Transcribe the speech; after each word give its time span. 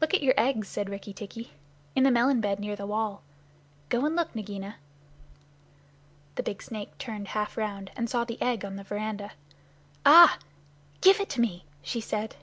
"Look 0.00 0.12
at 0.12 0.20
your 0.24 0.34
eggs," 0.36 0.66
said 0.66 0.90
Rikki 0.90 1.12
tikki, 1.12 1.52
"in 1.94 2.02
the 2.02 2.10
melon 2.10 2.40
bed 2.40 2.58
near 2.58 2.74
the 2.74 2.88
wall. 2.88 3.22
Go 3.88 4.04
and 4.04 4.16
look, 4.16 4.34
Nagaina!" 4.34 4.78
The 6.34 6.42
big 6.42 6.60
snake 6.60 6.98
turned 6.98 7.28
half 7.28 7.56
around, 7.56 7.92
and 7.94 8.10
saw 8.10 8.24
the 8.24 8.42
egg 8.42 8.64
on 8.64 8.74
the 8.74 8.82
veranda. 8.82 9.30
"Ah 10.04 10.38
h! 10.40 10.44
Give 11.02 11.20
it 11.20 11.28
to 11.30 11.40
me," 11.40 11.66
she 11.82 12.00
said. 12.00 12.34